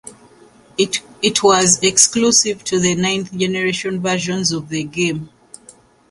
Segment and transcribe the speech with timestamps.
[1.21, 5.29] It was exclusive to the ninth generation versions of the game.